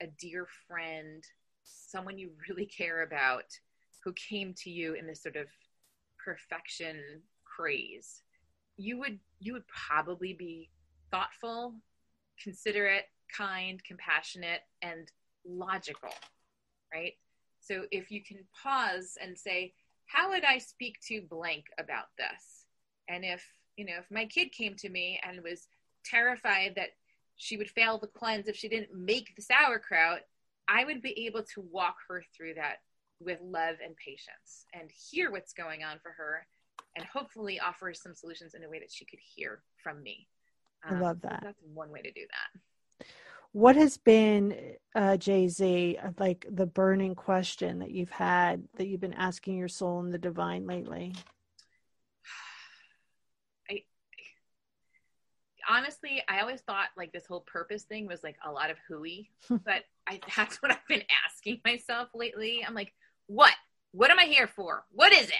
a 0.00 0.06
dear 0.06 0.46
friend, 0.66 1.22
someone 1.64 2.18
you 2.18 2.30
really 2.48 2.66
care 2.66 3.02
about 3.02 3.44
who 4.04 4.12
came 4.12 4.54
to 4.58 4.70
you 4.70 4.94
in 4.94 5.06
this 5.06 5.22
sort 5.22 5.36
of 5.36 5.46
perfection 6.24 7.22
craze 7.44 8.22
you 8.76 8.98
would 8.98 9.18
you 9.38 9.52
would 9.52 9.66
probably 9.68 10.32
be 10.32 10.70
thoughtful, 11.10 11.74
considerate, 12.42 13.04
kind, 13.34 13.82
compassionate, 13.84 14.62
and 14.82 15.10
logical, 15.44 16.14
right? 16.92 17.14
So 17.60 17.84
if 17.90 18.10
you 18.10 18.22
can 18.22 18.38
pause 18.62 19.18
and 19.20 19.36
say, 19.36 19.74
how 20.06 20.30
would 20.30 20.44
I 20.44 20.58
speak 20.58 20.96
to 21.08 21.22
blank 21.28 21.66
about 21.78 22.06
this? 22.16 22.66
And 23.08 23.24
if, 23.24 23.44
you 23.76 23.84
know, 23.84 23.96
if 23.98 24.10
my 24.10 24.24
kid 24.26 24.52
came 24.52 24.74
to 24.76 24.88
me 24.88 25.20
and 25.26 25.42
was 25.42 25.68
terrified 26.04 26.74
that 26.76 26.90
she 27.36 27.56
would 27.56 27.70
fail 27.70 27.98
the 27.98 28.06
cleanse 28.06 28.48
if 28.48 28.56
she 28.56 28.68
didn't 28.68 28.94
make 28.94 29.34
the 29.36 29.42
sauerkraut, 29.42 30.20
I 30.68 30.84
would 30.84 31.02
be 31.02 31.26
able 31.26 31.42
to 31.54 31.60
walk 31.70 31.96
her 32.08 32.22
through 32.36 32.54
that 32.54 32.76
with 33.20 33.38
love 33.42 33.76
and 33.84 33.96
patience 33.96 34.66
and 34.72 34.90
hear 34.90 35.30
what's 35.30 35.52
going 35.52 35.82
on 35.82 35.98
for 36.02 36.12
her 36.12 36.46
and 36.96 37.04
hopefully 37.04 37.60
offer 37.60 37.92
some 37.94 38.14
solutions 38.14 38.54
in 38.54 38.64
a 38.64 38.68
way 38.68 38.78
that 38.78 38.90
she 38.90 39.04
could 39.04 39.18
hear 39.22 39.62
from 39.82 40.02
me. 40.02 40.26
Um, 40.88 40.96
I 40.96 41.00
love 41.00 41.20
that. 41.22 41.40
That's 41.42 41.62
one 41.74 41.90
way 41.90 42.00
to 42.02 42.10
do 42.10 42.22
that. 42.22 43.06
What 43.52 43.76
has 43.76 43.96
been, 43.96 44.54
uh, 44.94 45.16
Jay 45.16 45.48
Z, 45.48 45.98
like 46.18 46.46
the 46.50 46.66
burning 46.66 47.14
question 47.14 47.78
that 47.78 47.90
you've 47.90 48.10
had 48.10 48.64
that 48.76 48.86
you've 48.86 49.00
been 49.00 49.14
asking 49.14 49.56
your 49.56 49.68
soul 49.68 50.00
and 50.00 50.12
the 50.12 50.18
divine 50.18 50.66
lately? 50.66 51.14
I, 53.70 53.82
honestly, 55.68 56.22
I 56.28 56.40
always 56.40 56.60
thought 56.62 56.88
like 56.96 57.12
this 57.12 57.26
whole 57.26 57.40
purpose 57.40 57.84
thing 57.84 58.06
was 58.06 58.22
like 58.22 58.36
a 58.44 58.50
lot 58.50 58.70
of 58.70 58.76
hooey, 58.88 59.30
but 59.48 59.84
I, 60.06 60.20
that's 60.36 60.56
what 60.62 60.72
I've 60.72 60.86
been 60.88 61.04
asking 61.26 61.60
myself 61.64 62.08
lately. 62.14 62.64
I'm 62.66 62.74
like, 62.74 62.92
what? 63.26 63.54
What 63.92 64.10
am 64.10 64.18
I 64.18 64.24
here 64.24 64.48
for? 64.48 64.84
What 64.90 65.14
is 65.14 65.28
it? 65.28 65.34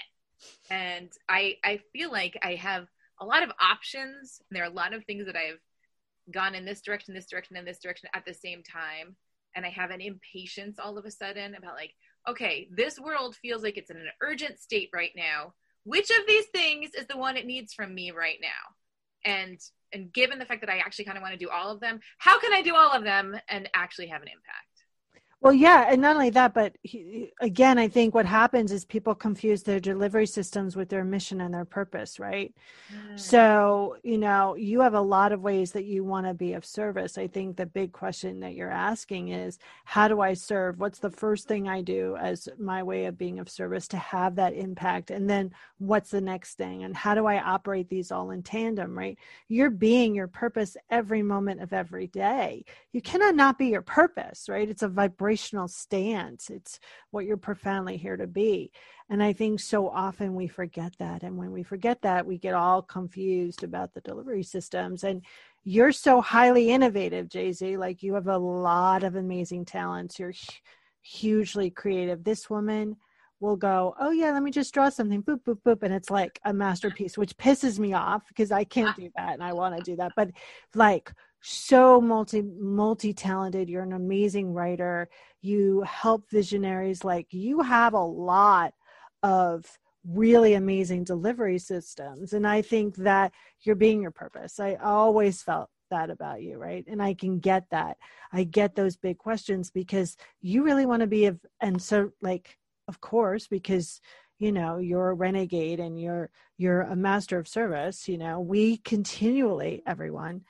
And 0.69 1.09
I 1.29 1.57
I 1.63 1.79
feel 1.93 2.11
like 2.11 2.37
I 2.43 2.55
have 2.55 2.87
a 3.19 3.25
lot 3.25 3.43
of 3.43 3.51
options. 3.61 4.41
There 4.51 4.63
are 4.63 4.69
a 4.69 4.73
lot 4.73 4.93
of 4.93 5.05
things 5.05 5.25
that 5.25 5.35
I've 5.35 5.59
gone 6.31 6.55
in 6.55 6.65
this 6.65 6.81
direction, 6.81 7.13
this 7.13 7.27
direction, 7.27 7.55
and 7.55 7.67
this 7.67 7.79
direction 7.79 8.09
at 8.13 8.25
the 8.25 8.33
same 8.33 8.63
time. 8.63 9.15
And 9.55 9.65
I 9.65 9.69
have 9.69 9.91
an 9.91 10.01
impatience 10.01 10.77
all 10.77 10.97
of 10.97 11.05
a 11.05 11.11
sudden 11.11 11.55
about 11.55 11.75
like, 11.75 11.93
okay, 12.27 12.67
this 12.71 12.99
world 12.99 13.35
feels 13.35 13.63
like 13.63 13.77
it's 13.77 13.89
in 13.89 13.97
an 13.97 14.09
urgent 14.21 14.59
state 14.59 14.89
right 14.93 15.11
now. 15.15 15.53
Which 15.83 16.09
of 16.09 16.27
these 16.27 16.45
things 16.47 16.91
is 16.93 17.07
the 17.07 17.17
one 17.17 17.37
it 17.37 17.45
needs 17.45 17.73
from 17.73 17.95
me 17.95 18.11
right 18.11 18.37
now? 18.41 18.47
And 19.25 19.59
and 19.93 20.11
given 20.11 20.37
the 20.37 20.45
fact 20.45 20.61
that 20.61 20.69
I 20.69 20.79
actually 20.79 21.05
kind 21.05 21.17
of 21.17 21.21
want 21.21 21.33
to 21.33 21.43
do 21.43 21.49
all 21.49 21.71
of 21.71 21.79
them, 21.79 22.01
how 22.17 22.39
can 22.39 22.53
I 22.53 22.61
do 22.61 22.75
all 22.75 22.91
of 22.91 23.03
them 23.03 23.37
and 23.47 23.69
actually 23.73 24.07
have 24.07 24.21
an 24.21 24.27
impact? 24.27 24.76
Well, 25.39 25.53
yeah, 25.53 25.85
and 25.91 26.01
not 26.01 26.15
only 26.15 26.31
that, 26.31 26.55
but 26.55 26.75
he, 26.81 27.31
again, 27.41 27.77
I 27.77 27.87
think 27.87 28.15
what 28.15 28.25
happens 28.25 28.71
is 28.71 28.85
people 28.85 29.13
confuse 29.13 29.61
their 29.61 29.79
delivery 29.79 30.25
systems 30.25 30.75
with 30.75 30.89
their 30.89 31.03
mission 31.03 31.41
and 31.41 31.53
their 31.53 31.63
purpose, 31.63 32.19
right? 32.19 32.51
Mm. 32.91 33.19
So, 33.19 33.97
you 34.01 34.17
know, 34.17 34.55
you 34.55 34.81
have 34.81 34.95
a 34.95 34.99
lot 35.01 35.31
of 35.31 35.43
ways 35.43 35.71
that 35.73 35.85
you 35.85 36.03
want 36.03 36.25
to 36.25 36.33
be 36.33 36.53
of 36.53 36.65
service. 36.65 37.19
I 37.19 37.27
think 37.27 37.55
the 37.55 37.67
big 37.67 37.91
question 37.91 38.39
that 38.39 38.55
you're 38.55 38.71
asking 38.71 39.27
is 39.27 39.59
how 39.85 40.07
do 40.07 40.21
I 40.21 40.33
serve? 40.33 40.79
What's 40.79 40.97
the 40.97 41.11
first 41.11 41.47
thing 41.47 41.69
I 41.69 41.83
do 41.83 42.15
as 42.19 42.49
my 42.57 42.81
way 42.81 43.05
of 43.05 43.15
being 43.15 43.37
of 43.37 43.47
service 43.47 43.87
to 43.89 43.97
have 43.97 44.35
that 44.37 44.55
impact? 44.55 45.11
And 45.11 45.29
then 45.29 45.51
what's 45.77 46.09
the 46.09 46.21
next 46.21 46.55
thing? 46.55 46.83
And 46.83 46.97
how 46.97 47.13
do 47.13 47.27
I 47.27 47.39
operate 47.43 47.89
these 47.89 48.11
all 48.11 48.31
in 48.31 48.41
tandem, 48.41 48.97
right? 48.97 49.19
You're 49.49 49.69
being 49.69 50.15
your 50.15 50.27
purpose 50.27 50.75
every 50.89 51.21
moment 51.21 51.61
of 51.61 51.73
every 51.73 52.07
day. 52.07 52.65
You 52.91 53.03
cannot 53.03 53.35
not 53.35 53.59
be 53.59 53.67
your 53.67 53.83
purpose, 53.83 54.49
right? 54.49 54.67
It's 54.67 54.81
a 54.81 54.87
vibration 54.87 55.26
vibrational 55.27 55.67
stance. 55.67 56.49
It's 56.49 56.79
what 57.11 57.25
you're 57.25 57.35
profoundly 57.35 57.97
here 57.97 58.15
to 58.15 58.27
be. 58.27 58.71
And 59.09 59.21
I 59.21 59.33
think 59.33 59.59
so 59.59 59.89
often 59.89 60.35
we 60.35 60.47
forget 60.47 60.93
that. 60.99 61.23
And 61.23 61.37
when 61.37 61.51
we 61.51 61.63
forget 61.63 62.01
that, 62.03 62.25
we 62.25 62.37
get 62.37 62.53
all 62.53 62.81
confused 62.81 63.63
about 63.63 63.93
the 63.93 64.01
delivery 64.01 64.43
systems. 64.43 65.03
And 65.03 65.21
you're 65.65 65.91
so 65.91 66.21
highly 66.21 66.71
innovative, 66.71 67.27
Jay 67.27 67.51
Z. 67.51 67.75
Like 67.77 68.03
you 68.03 68.13
have 68.13 68.27
a 68.27 68.37
lot 68.37 69.03
of 69.03 69.15
amazing 69.15 69.65
talents. 69.65 70.17
You're 70.17 70.33
hugely 71.01 71.69
creative. 71.71 72.23
This 72.23 72.49
woman 72.49 72.95
will 73.41 73.57
go, 73.57 73.95
Oh, 73.99 74.11
yeah, 74.11 74.31
let 74.31 74.43
me 74.43 74.51
just 74.51 74.73
draw 74.73 74.87
something, 74.87 75.23
boop, 75.23 75.41
boop, 75.43 75.61
boop. 75.65 75.83
And 75.83 75.93
it's 75.93 76.09
like 76.09 76.39
a 76.45 76.53
masterpiece, 76.53 77.17
which 77.17 77.35
pisses 77.37 77.79
me 77.79 77.91
off 77.93 78.25
because 78.29 78.51
I 78.53 78.63
can't 78.63 78.95
do 79.01 79.09
that 79.17 79.33
and 79.33 79.43
I 79.43 79.51
want 79.51 79.75
to 79.75 79.83
do 79.83 79.97
that. 79.97 80.13
But 80.15 80.29
like, 80.73 81.11
so 81.41 82.01
multi 82.01 82.41
multi 82.41 83.13
talented 83.13 83.69
you're 83.69 83.83
an 83.83 83.93
amazing 83.93 84.53
writer. 84.53 85.09
You 85.41 85.81
help 85.81 86.29
visionaries. 86.29 87.03
Like 87.03 87.27
you 87.31 87.61
have 87.61 87.93
a 87.93 87.99
lot 87.99 88.73
of 89.23 89.65
really 90.05 90.53
amazing 90.53 91.03
delivery 91.03 91.57
systems 91.57 92.31
and 92.31 92.47
i 92.47 92.61
think 92.61 92.95
that 92.95 93.33
you're 93.61 93.75
being 93.75 94.01
your 94.01 94.11
purpose. 94.11 94.59
I 94.59 94.75
always 94.75 95.41
felt 95.41 95.69
that 95.91 96.09
about 96.09 96.41
you 96.41 96.57
right? 96.57 96.85
And 96.87 97.01
i 97.01 97.13
can 97.13 97.39
get 97.39 97.65
that. 97.71 97.97
I 98.31 98.43
get 98.43 98.75
those 98.75 98.95
big 98.95 99.17
questions 99.17 99.69
because 99.69 100.15
you 100.41 100.63
really 100.63 100.85
want 100.85 101.01
to 101.01 101.07
be 101.07 101.25
of 101.25 101.39
and 101.61 101.81
so 101.81 102.11
like 102.21 102.57
of 102.87 103.01
course 103.01 103.47
because 103.47 103.99
you 104.39 104.51
know 104.51 104.77
you're 104.77 105.09
a 105.09 105.13
renegade 105.13 105.79
and 105.79 105.99
you're 105.99 106.29
you're 106.57 106.81
a 106.81 106.95
master 106.95 107.37
of 107.39 107.47
service 107.47 108.07
you 108.07 108.17
know 108.17 108.39
we 108.39 108.77
continually 108.77 109.81
everyone 109.85 110.41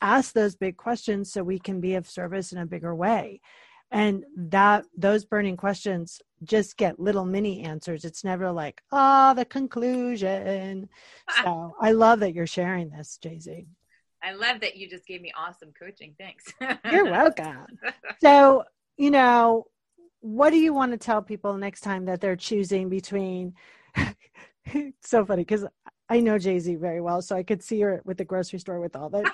ask 0.00 0.32
those 0.32 0.56
big 0.56 0.76
questions 0.76 1.32
so 1.32 1.42
we 1.42 1.58
can 1.58 1.80
be 1.80 1.94
of 1.94 2.08
service 2.08 2.52
in 2.52 2.58
a 2.58 2.66
bigger 2.66 2.94
way. 2.94 3.40
And 3.90 4.24
that 4.36 4.84
those 4.96 5.24
burning 5.24 5.56
questions 5.56 6.20
just 6.44 6.76
get 6.76 7.00
little 7.00 7.24
mini 7.24 7.62
answers. 7.62 8.04
It's 8.04 8.24
never 8.24 8.52
like 8.52 8.82
ah 8.92 9.30
oh, 9.30 9.34
the 9.34 9.44
conclusion. 9.44 10.88
So 11.42 11.74
i 11.80 11.92
love 11.92 12.20
that 12.20 12.34
you're 12.34 12.46
sharing 12.46 12.90
this 12.90 13.18
jay-z 13.22 13.66
i 14.22 14.32
love 14.32 14.60
that 14.60 14.76
you 14.76 14.88
just 14.88 15.06
gave 15.06 15.22
me 15.22 15.32
awesome 15.36 15.72
coaching. 15.78 16.14
Thanks. 16.18 16.52
You're 16.92 17.10
welcome. 17.10 17.66
So 18.20 18.64
you 18.96 19.10
know 19.10 19.66
what 20.20 20.50
do 20.50 20.58
you 20.58 20.74
want 20.74 20.92
to 20.92 20.98
tell 20.98 21.22
people 21.22 21.56
next 21.56 21.80
time 21.80 22.04
that 22.04 22.20
they're 22.20 22.36
choosing 22.36 22.88
between 22.88 23.54
so 25.02 25.24
funny 25.24 25.42
because 25.42 25.64
i 26.08 26.20
know 26.20 26.38
jay-z 26.38 26.74
very 26.76 27.00
well 27.00 27.22
so 27.22 27.34
i 27.34 27.42
could 27.42 27.62
see 27.62 27.80
her 27.80 28.02
with 28.04 28.18
the 28.18 28.24
grocery 28.24 28.58
store 28.58 28.78
with 28.78 28.94
all 28.94 29.08
the 29.08 29.28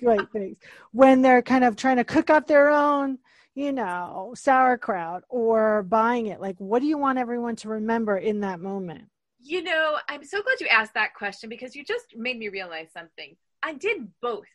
great 0.00 0.30
things. 0.32 0.56
When 0.92 1.22
they're 1.22 1.42
kind 1.42 1.64
of 1.64 1.76
trying 1.76 1.96
to 1.96 2.04
cook 2.04 2.30
up 2.30 2.46
their 2.46 2.70
own 2.70 3.18
you 3.54 3.72
know 3.72 4.34
sauerkraut 4.36 5.22
or 5.28 5.84
buying 5.84 6.26
it 6.26 6.40
like 6.40 6.56
what 6.58 6.80
do 6.80 6.86
you 6.86 6.98
want 6.98 7.18
everyone 7.18 7.56
to 7.56 7.68
remember 7.68 8.16
in 8.16 8.40
that 8.40 8.60
moment? 8.60 9.04
You 9.40 9.62
know 9.62 9.98
i'm 10.08 10.24
so 10.24 10.42
glad 10.42 10.60
you 10.60 10.66
asked 10.68 10.94
that 10.94 11.14
question 11.14 11.48
because 11.48 11.74
you 11.74 11.84
just 11.84 12.16
made 12.16 12.38
me 12.38 12.48
realize 12.48 12.88
something. 12.92 13.36
I 13.62 13.74
did 13.74 14.08
both. 14.20 14.46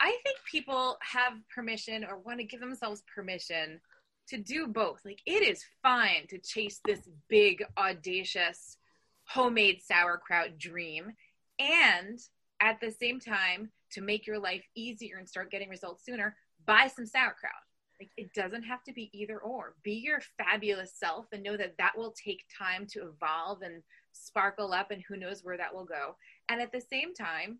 I 0.00 0.16
think 0.24 0.38
people 0.50 0.98
have 1.00 1.34
permission 1.54 2.04
or 2.04 2.18
want 2.18 2.40
to 2.40 2.44
give 2.44 2.60
themselves 2.60 3.02
permission 3.14 3.80
to 4.28 4.36
do 4.36 4.66
both. 4.66 5.00
Like 5.04 5.20
it 5.26 5.42
is 5.46 5.64
fine 5.82 6.26
to 6.28 6.38
chase 6.38 6.80
this 6.84 7.00
big 7.28 7.64
audacious 7.78 8.78
homemade 9.24 9.80
sauerkraut 9.82 10.58
dream 10.58 11.12
and 11.58 12.18
at 12.60 12.80
the 12.80 12.90
same 12.90 13.20
time 13.20 13.70
to 13.92 14.00
make 14.00 14.26
your 14.26 14.38
life 14.38 14.64
easier 14.74 15.16
and 15.18 15.28
start 15.28 15.50
getting 15.50 15.68
results 15.68 16.04
sooner, 16.04 16.36
buy 16.66 16.88
some 16.94 17.06
sauerkraut. 17.06 17.52
Like 18.00 18.10
it 18.16 18.32
doesn't 18.34 18.64
have 18.64 18.82
to 18.84 18.92
be 18.92 19.10
either 19.12 19.38
or. 19.38 19.74
Be 19.84 19.92
your 19.92 20.20
fabulous 20.36 20.92
self 20.94 21.26
and 21.32 21.42
know 21.42 21.56
that 21.56 21.76
that 21.78 21.96
will 21.96 22.12
take 22.12 22.42
time 22.58 22.86
to 22.92 23.08
evolve 23.08 23.62
and 23.62 23.82
sparkle 24.12 24.72
up, 24.72 24.90
and 24.90 25.02
who 25.08 25.16
knows 25.16 25.44
where 25.44 25.56
that 25.56 25.74
will 25.74 25.84
go. 25.84 26.16
And 26.48 26.60
at 26.60 26.72
the 26.72 26.80
same 26.80 27.14
time, 27.14 27.58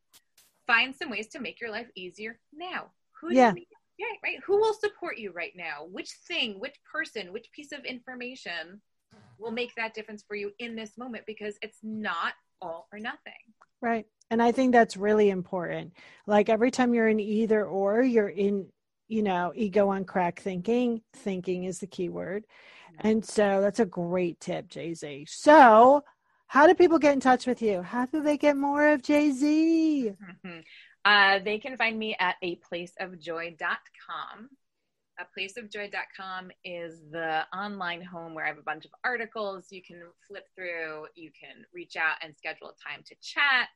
find 0.67 0.95
some 0.95 1.11
ways 1.11 1.29
to 1.29 1.41
make 1.41 1.61
your 1.61 1.71
life 1.71 1.89
easier 1.95 2.39
now. 2.53 2.87
Who 3.21 3.33
yeah. 3.33 3.53
yeah, 3.99 4.07
right. 4.23 4.41
Who 4.45 4.57
will 4.57 4.75
support 4.75 5.19
you 5.19 5.33
right 5.33 5.53
now? 5.55 5.87
Which 5.91 6.11
thing, 6.27 6.59
which 6.59 6.77
person, 6.91 7.33
which 7.33 7.53
piece 7.53 7.73
of 7.73 7.85
information 7.85 8.81
will 9.39 9.53
make 9.53 9.75
that 9.77 9.95
difference 9.95 10.25
for 10.27 10.35
you 10.35 10.53
in 10.59 10.75
this 10.75 10.99
moment? 10.99 11.25
Because 11.27 11.57
it's 11.63 11.79
not 11.83 12.35
all 12.61 12.89
or 12.93 12.99
nothing. 12.99 13.33
Right. 13.83 14.07
And 14.31 14.43
I 14.43 14.53
think 14.53 14.73
that's 14.73 14.97
really 14.97 15.29
important. 15.29 15.93
Like 16.27 16.49
every 16.49 16.71
time 16.71 16.95
you're 16.95 17.09
in 17.09 17.21
either 17.21 17.67
or, 17.67 18.01
you're 18.03 18.29
in, 18.29 18.69
you 19.09 19.23
know, 19.23 19.53
ego 19.55 19.91
on 19.91 20.05
crack 20.07 20.41
thinking. 20.41 21.03
Thinking 21.13 21.65
is 21.65 21.81
the 21.81 21.87
key 21.87 22.09
word. 22.09 22.45
And 23.01 23.25
so 23.25 23.61
that's 23.61 23.81
a 23.81 23.85
great 23.85 24.41
tip, 24.41 24.69
Jay 24.69 24.95
Z. 24.95 25.27
So, 25.29 26.05
how 26.47 26.67
do 26.67 26.75
people 26.75 26.99
get 26.99 27.15
in 27.15 27.21
touch 27.21 27.47
with 27.47 27.63
you? 27.63 27.83
How 27.83 28.07
do 28.07 28.23
they 28.23 28.37
get 28.37 28.57
more 28.57 28.89
of 28.89 29.03
Jay 29.03 29.33
Z? 29.33 30.13
Mm-hmm. 30.45 30.61
Uh, 31.05 31.39
they 31.45 31.59
can 31.59 31.77
find 31.77 31.99
me 31.99 32.15
at 32.21 32.37
a 32.43 32.57
placeofjoy.com 32.57 34.51
a 35.23 35.41
placeofjoy.com 35.41 36.51
is 36.65 37.01
the 37.11 37.43
online 37.57 38.03
home 38.03 38.35
where 38.35 38.45
I 38.45 38.49
have 38.49 38.59
a 38.59 38.63
bunch 38.63 38.85
of 38.85 38.91
articles 39.05 39.67
you 39.71 39.83
can 39.83 40.03
flip 40.27 40.49
through. 40.55 41.07
You 41.15 41.31
can 41.39 41.65
reach 41.73 41.97
out 41.97 42.17
and 42.23 42.35
schedule 42.37 42.69
a 42.69 42.91
time 42.91 43.03
to 43.07 43.15
chat. 43.23 43.69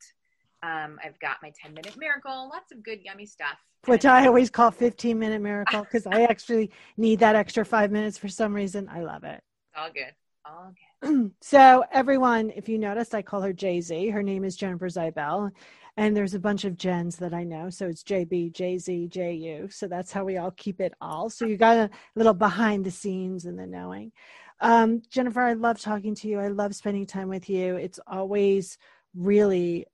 Um, 0.62 0.99
I've 1.05 1.19
got 1.21 1.37
my 1.43 1.53
10 1.61 1.75
minute 1.75 1.97
miracle, 1.97 2.49
lots 2.53 2.73
of 2.73 2.83
good, 2.83 3.00
yummy 3.03 3.26
stuff. 3.26 3.59
Which 3.87 4.05
I 4.05 4.26
always 4.26 4.50
call 4.50 4.71
15 4.71 5.19
minute 5.19 5.41
miracle 5.41 5.83
because 5.83 6.07
I 6.07 6.23
actually 6.23 6.73
need 6.97 7.21
that 7.21 7.37
extra 7.37 7.65
five 7.65 7.93
minutes 7.93 8.19
for 8.19 8.29
some 8.29 8.53
reason. 8.53 8.88
I 8.88 9.03
love 9.03 9.23
it. 9.23 9.41
All 9.76 9.91
good. 9.93 10.12
All 10.45 10.73
good. 11.03 11.33
so, 11.41 11.85
everyone, 11.93 12.50
if 12.57 12.69
you 12.69 12.79
noticed, 12.79 13.15
I 13.15 13.23
call 13.23 13.43
her 13.43 13.53
Jay 13.53 13.81
Z. 13.81 14.09
Her 14.09 14.23
name 14.23 14.45
is 14.45 14.57
Jennifer 14.57 14.88
Zwiebel. 14.88 15.53
And 15.97 16.15
there's 16.15 16.35
a 16.35 16.38
bunch 16.38 16.65
of 16.65 16.76
Jens 16.76 17.17
that 17.17 17.33
I 17.33 17.45
know. 17.45 17.71
So 17.71 17.87
it's 17.87 18.03
JB, 18.03 18.53
JZ, 18.53 19.09
JU. 19.09 19.69
So 19.71 19.88
that's 19.88 20.12
how 20.12 20.25
we 20.25 20.37
all 20.37 20.50
keep 20.50 20.81
it 20.81 20.93
all. 21.00 21.31
So 21.31 21.47
you 21.47 21.57
got 21.57 21.76
a 21.76 21.91
little 22.15 22.35
behind 22.35 22.85
the 22.85 22.91
scenes 22.91 23.47
and 23.47 23.59
the 23.59 23.67
knowing. 23.67 24.12
Um, 24.61 25.03
Jennifer, 25.11 25.41
I 25.41 25.55
love 25.55 25.81
talking 25.81 26.15
to 26.17 26.29
you. 26.29 26.38
I 26.38 26.49
love 26.49 26.75
spending 26.75 27.07
time 27.07 27.29
with 27.29 27.49
you. 27.49 27.76
It's 27.76 28.00
always 28.07 28.76
really 29.15 29.87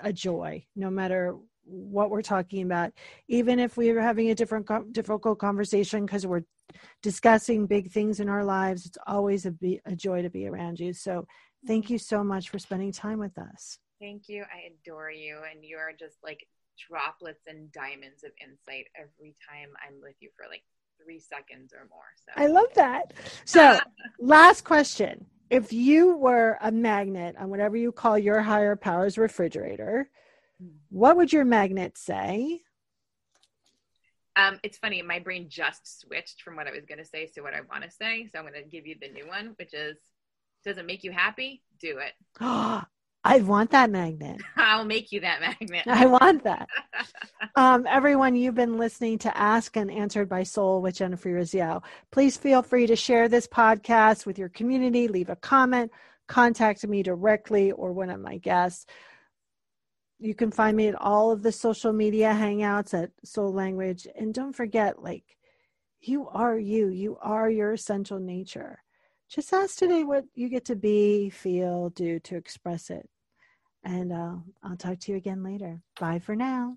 a 0.00 0.12
joy, 0.12 0.64
no 0.76 0.90
matter 0.90 1.36
what 1.64 2.10
we're 2.10 2.22
talking 2.22 2.62
about. 2.62 2.92
Even 3.28 3.58
if 3.58 3.76
we 3.76 3.90
are 3.90 4.00
having 4.00 4.30
a 4.30 4.34
different, 4.34 4.68
difficult 4.92 5.38
conversation 5.38 6.06
because 6.06 6.26
we're 6.26 6.44
discussing 7.02 7.66
big 7.66 7.90
things 7.90 8.20
in 8.20 8.28
our 8.28 8.44
lives, 8.44 8.86
it's 8.86 8.98
always 9.06 9.46
a, 9.46 9.50
be, 9.50 9.80
a 9.86 9.94
joy 9.94 10.22
to 10.22 10.30
be 10.30 10.48
around 10.48 10.80
you. 10.80 10.92
So 10.92 11.26
thank 11.66 11.90
you 11.90 11.98
so 11.98 12.24
much 12.24 12.48
for 12.48 12.58
spending 12.58 12.92
time 12.92 13.18
with 13.18 13.38
us. 13.38 13.78
Thank 14.02 14.28
you. 14.28 14.42
I 14.42 14.72
adore 14.74 15.12
you. 15.12 15.38
And 15.48 15.64
you 15.64 15.76
are 15.76 15.92
just 15.96 16.16
like 16.24 16.44
droplets 16.88 17.46
and 17.46 17.70
diamonds 17.70 18.24
of 18.24 18.32
insight 18.44 18.86
every 18.96 19.36
time 19.48 19.68
I'm 19.86 20.00
with 20.02 20.16
you 20.18 20.28
for 20.36 20.46
like 20.50 20.64
three 21.02 21.20
seconds 21.20 21.72
or 21.72 21.86
more. 21.88 22.10
So 22.16 22.32
I 22.36 22.48
love 22.48 22.74
that. 22.74 23.14
So, 23.44 23.78
last 24.18 24.64
question. 24.64 25.26
If 25.50 25.72
you 25.72 26.16
were 26.16 26.58
a 26.60 26.72
magnet 26.72 27.36
on 27.38 27.48
whatever 27.48 27.76
you 27.76 27.92
call 27.92 28.18
your 28.18 28.40
higher 28.40 28.74
powers 28.74 29.16
refrigerator, 29.18 30.10
What 30.88 31.16
would 31.16 31.32
your 31.32 31.44
magnet 31.44 31.96
say? 31.96 32.62
Um, 34.34 34.58
it's 34.64 34.78
funny. 34.78 35.00
My 35.02 35.20
brain 35.20 35.46
just 35.48 36.00
switched 36.00 36.42
from 36.42 36.56
what 36.56 36.66
I 36.66 36.72
was 36.72 36.86
going 36.86 36.98
to 36.98 37.04
say 37.04 37.26
to 37.34 37.42
what 37.42 37.54
I 37.54 37.60
want 37.70 37.84
to 37.84 37.90
say. 37.90 38.28
So 38.32 38.38
I'm 38.38 38.46
going 38.46 38.62
to 38.62 38.68
give 38.68 38.86
you 38.86 38.96
the 39.00 39.10
new 39.10 39.28
one, 39.28 39.54
which 39.58 39.74
is, 39.74 39.96
does 40.64 40.78
it 40.78 40.86
make 40.86 41.04
you 41.04 41.12
happy? 41.12 41.62
Do 41.80 41.98
it. 41.98 42.14
I 43.24 43.38
want 43.38 43.70
that 43.70 43.90
magnet. 43.90 44.40
I'll 44.56 44.84
make 44.84 45.12
you 45.12 45.20
that 45.20 45.40
magnet. 45.40 45.86
I 45.86 46.06
want 46.06 46.42
that. 46.42 46.68
um, 47.56 47.86
everyone, 47.88 48.34
you've 48.34 48.56
been 48.56 48.78
listening 48.78 49.18
to 49.18 49.36
Ask 49.36 49.76
and 49.76 49.90
Answered 49.90 50.28
by 50.28 50.42
Soul 50.42 50.82
with 50.82 50.96
Jennifer 50.96 51.28
Urezzio. 51.28 51.82
Please 52.10 52.36
feel 52.36 52.62
free 52.62 52.86
to 52.88 52.96
share 52.96 53.28
this 53.28 53.46
podcast 53.46 54.26
with 54.26 54.38
your 54.38 54.48
community, 54.48 55.06
leave 55.06 55.30
a 55.30 55.36
comment, 55.36 55.92
contact 56.26 56.86
me 56.86 57.02
directly 57.02 57.70
or 57.70 57.92
one 57.92 58.10
of 58.10 58.20
my 58.20 58.38
guests. 58.38 58.86
You 60.18 60.34
can 60.34 60.50
find 60.50 60.76
me 60.76 60.88
at 60.88 60.94
all 60.94 61.30
of 61.30 61.42
the 61.42 61.52
social 61.52 61.92
media 61.92 62.36
hangouts 62.36 62.92
at 62.92 63.10
Soul 63.24 63.52
Language. 63.52 64.08
And 64.16 64.34
don't 64.34 64.52
forget, 64.52 65.02
like, 65.02 65.24
you 66.00 66.28
are 66.28 66.58
you, 66.58 66.88
you 66.88 67.18
are 67.20 67.48
your 67.48 67.72
essential 67.72 68.18
nature. 68.18 68.82
Just 69.28 69.52
ask 69.52 69.78
today 69.78 70.02
what 70.02 70.24
you 70.34 70.48
get 70.48 70.66
to 70.66 70.76
be, 70.76 71.30
feel, 71.30 71.90
do 71.90 72.18
to 72.20 72.36
express 72.36 72.90
it. 72.90 73.08
And 73.84 74.12
uh, 74.12 74.36
I'll 74.62 74.76
talk 74.76 74.98
to 75.00 75.12
you 75.12 75.18
again 75.18 75.42
later. 75.42 75.82
Bye 75.98 76.20
for 76.20 76.36
now. 76.36 76.76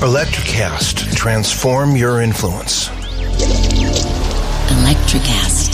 Electrocast. 0.00 1.14
Transform 1.14 1.94
your 1.94 2.22
influence. 2.22 2.88
Electrocast. 4.70 5.68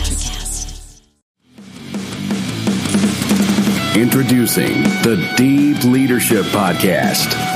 Introducing 3.96 4.82
the 5.04 5.32
Deep 5.36 5.84
Leadership 5.84 6.44
Podcast. 6.46 7.55